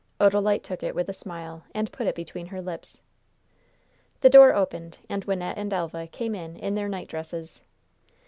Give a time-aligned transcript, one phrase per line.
[0.19, 3.03] Odalite took it with a smile and put it between her lips.
[4.21, 7.61] The door opened and Wynnette and Elva came in in their nightdresses.